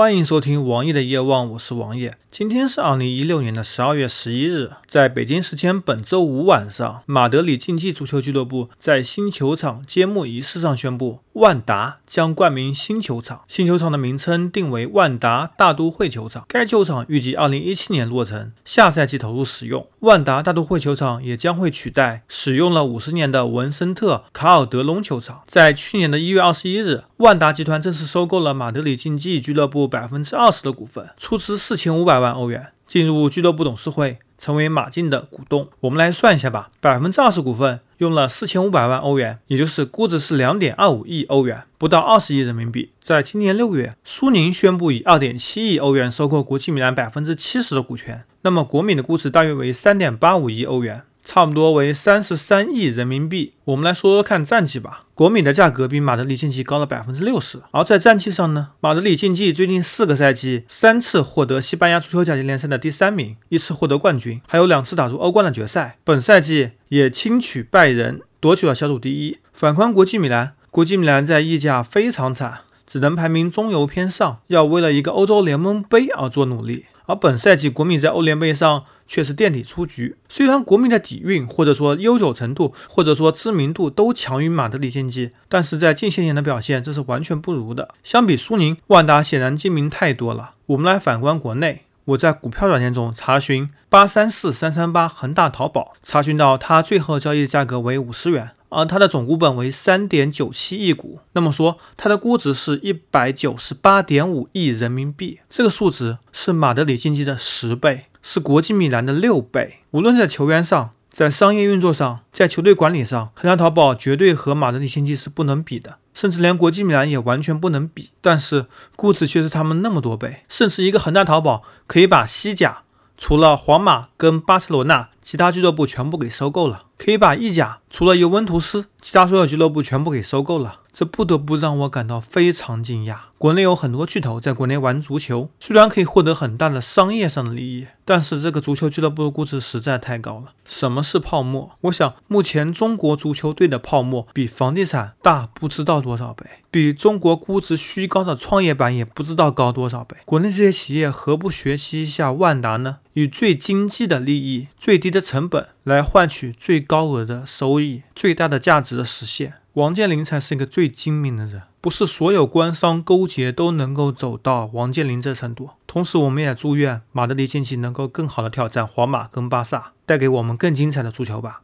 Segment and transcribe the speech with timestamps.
[0.00, 2.14] 欢迎收听王爷的夜望，我是王爷。
[2.30, 16.46] 今天是二零一六年的十二月十一日，在北京时间本周五晚上，马德里竞技足球俱乐部在新球场揭幕仪式上宣布，万达将冠名新球场，新球场的名称定为万达大都会球场。
[16.48, 19.86] 该球场预计二零一七年落成，下赛季投入使用。
[19.98, 25.42] 万达大都会球场也将会取代使用了五十年的文森特卡尔德隆球场。
[25.46, 29.89] 在去年的一月二十一日，万达集团正式收购了马德里竞技俱乐部。
[29.90, 35.68] 百分之二十的股份，出资四千五百万欧元，进入俱乐部董事会，成为马竞的股东。
[35.80, 42.92] 我们来算一下吧，百分之二十股份用了四千五百万欧元，也就是估值是两点二五亿欧元，不到二十亿人民币。
[43.02, 51.02] 在今年六月，苏宁宣布以二点七亿欧元收购国际米兰百分之七十的股权，那么国米的估值大约为三点八五亿欧元。
[51.32, 53.52] 差不多为三十三亿人民币。
[53.66, 55.02] 我们来说说看战绩吧。
[55.14, 57.60] 国米的价格比马德里竞技高了百分之六十。
[57.70, 65.98] 而在战绩上呢，马德里竞技最近四个赛季三次获得西班牙足球甲级联赛的第三名，一次获得冠军，还有两次打入欧冠的决赛。
[66.02, 69.38] 本赛季也轻取拜仁，夺取了小组第一。
[69.52, 76.86] 反观国际米兰，国际米兰在意甲非常惨，只能排名中游偏上，要为了一个欧洲联盟杯而做努力。
[77.10, 80.16] 而本赛季国米在欧联杯上却是垫底出局。
[80.28, 87.92] 虽然国米的底蕴或者说悠久程度或者说知名度都强于马德里竞技，但是在近些年的表现这是完全不如的。
[88.04, 90.52] 相比苏宁、万达显然精明太多了。
[90.66, 98.50] 我们来反观国内，我在股票软件中查询八三四三三八恒大淘宝，查询到它最后交易价格为五十元。
[98.68, 109.80] 而它的总股本为三点九七亿股，那么说它的估值是一百九十八点五亿人民币，这个数值是马德里竞技的十倍，是国际米兰的六倍。
[109.90, 118.10] 无论在球员上，在商业运作上，在球队管理上，恒大淘宝绝对和马德里竞技是不能比的，甚至连国际米兰也完全不能比。
[118.20, 122.82] 但是估值却是他们那么多倍，甚至一个恒大淘宝可以把西甲
[123.18, 126.84] 除了皇马跟巴塞罗那其他俱乐部全部给收购了。
[126.96, 133.16] 可以把意甲除了尤文图斯，其他所有俱乐部全部给收购了，这不得不让我感到非常惊讶。
[133.38, 140.52] 国内有很多巨头在国内玩足球，虽然可以获得很大的商业上的利益，但是这个足球俱乐部的估值实在太高了。
[140.66, 141.70] 什么是泡沫？
[141.82, 150.18] 我想，目前中国足球队的泡沫比房地产大不知道多少倍，比中国估值虚高的创业板也不知道高多少倍。
[150.26, 152.98] 国内这些企业何不学习一下万达呢？
[153.14, 159.54] 以最经济的利益、最低的成本来换取最高额的收益、最大的价值的实现。
[159.74, 165.70] 王健林才是一个最精明的人，不是所有官商勾结都能够走到王健林这程度。
[165.86, 171.62] 同时，我们也祝愿马德里竞技能够更好的挑战皇马跟巴萨，带给我们更精彩的足球吧。